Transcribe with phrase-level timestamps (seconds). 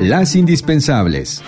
[0.00, 1.42] Las indispensables.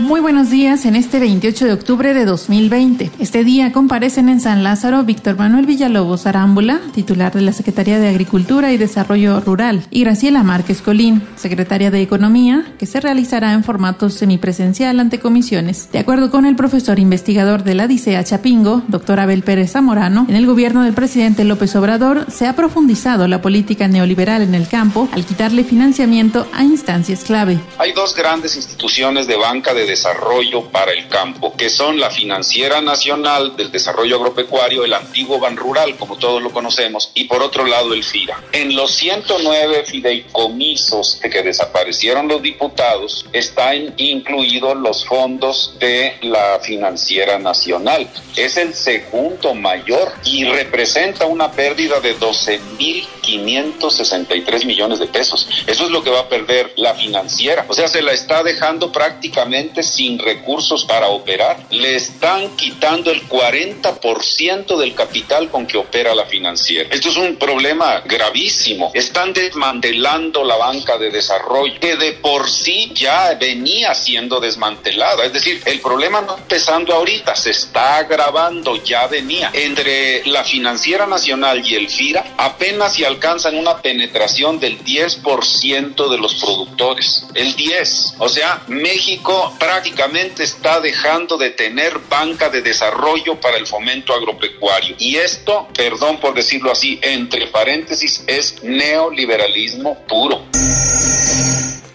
[0.00, 3.10] Muy buenos días en este 28 de octubre de 2020.
[3.18, 8.08] Este día comparecen en San Lázaro Víctor Manuel Villalobos Arámbula, titular de la Secretaría de
[8.08, 13.64] Agricultura y Desarrollo Rural, y Graciela Márquez Colín, secretaria de Economía, que se realizará en
[13.64, 15.90] formato semipresencial ante comisiones.
[15.90, 20.36] De acuerdo con el profesor investigador de la DICEA Chapingo, doctor Abel Pérez Zamorano, en
[20.36, 25.08] el gobierno del presidente López Obrador se ha profundizado la política neoliberal en el campo
[25.12, 27.58] al quitarle financiamiento a instancias clave.
[27.78, 32.80] Hay dos grandes instituciones de banca de desarrollo para el campo, que son la Financiera
[32.80, 37.64] Nacional del Desarrollo Agropecuario, el antiguo Ban Rural, como todos lo conocemos, y por otro
[37.64, 38.42] lado el FIRA.
[38.52, 46.58] En los 109 fideicomisos de que desaparecieron los diputados están incluidos los fondos de la
[46.60, 48.08] Financiera Nacional.
[48.36, 55.48] Es el segundo mayor y representa una pérdida de 12.563 millones de pesos.
[55.66, 57.66] Eso es lo que va a perder la financiera.
[57.68, 61.66] O sea, se la está dejando prácticamente sin recursos para operar.
[61.70, 66.88] Le están quitando el 40% del capital con que opera la financiera.
[66.92, 68.90] Esto es un problema gravísimo.
[68.94, 75.24] Están desmantelando la banca de desarrollo que de por sí ya venía siendo desmantelada.
[75.24, 79.50] Es decir, el problema no empezando ahorita, se está agravando, ya venía.
[79.52, 86.18] Entre la financiera nacional y el FIRA apenas se alcanzan una penetración del 10% de
[86.18, 87.24] los productores.
[87.34, 88.14] El 10.
[88.18, 94.94] O sea, México prácticamente está dejando de tener banca de desarrollo para el fomento agropecuario.
[95.00, 100.42] Y esto, perdón por decirlo así, entre paréntesis, es neoliberalismo puro.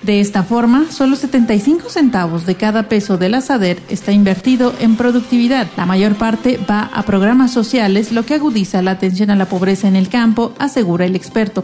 [0.02, 4.98] De esta forma, solo 75 centavos de cada peso de la SADER está invertido en
[4.98, 5.68] productividad.
[5.78, 9.88] La mayor parte va a programas sociales, lo que agudiza la atención a la pobreza
[9.88, 11.64] en el campo, asegura el experto.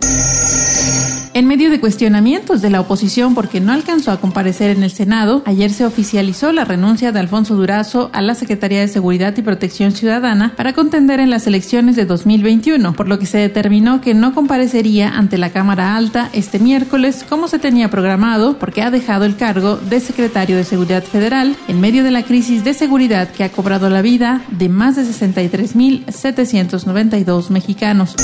[1.38, 5.44] En medio de cuestionamientos de la oposición porque no alcanzó a comparecer en el Senado,
[5.46, 9.92] ayer se oficializó la renuncia de Alfonso Durazo a la Secretaría de Seguridad y Protección
[9.92, 14.34] Ciudadana para contender en las elecciones de 2021, por lo que se determinó que no
[14.34, 19.36] comparecería ante la Cámara Alta este miércoles como se tenía programado porque ha dejado el
[19.36, 23.52] cargo de secretario de Seguridad Federal en medio de la crisis de seguridad que ha
[23.52, 28.16] cobrado la vida de más de 63.792 mexicanos.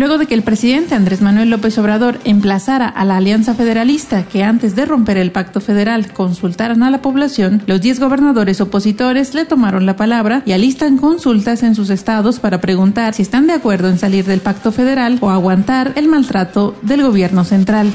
[0.00, 4.42] Luego de que el presidente Andrés Manuel López Obrador emplazara a la Alianza Federalista que
[4.42, 9.44] antes de romper el pacto federal consultaran a la población, los 10 gobernadores opositores le
[9.44, 13.90] tomaron la palabra y alistan consultas en sus estados para preguntar si están de acuerdo
[13.90, 17.92] en salir del pacto federal o aguantar el maltrato del gobierno central.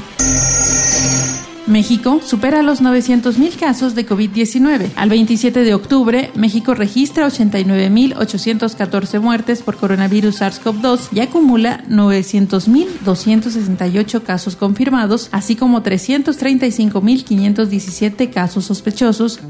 [1.66, 4.90] México supera los 900.000 casos de COVID-19.
[4.94, 14.54] Al 27 de octubre, México registra 89.814 muertes por coronavirus SARS-CoV-2 y acumula 900.268 casos
[14.54, 19.40] confirmados, así como 335.517 casos sospechosos.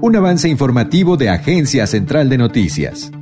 [0.00, 3.12] Un avance informativo de Agencia Central de Noticias.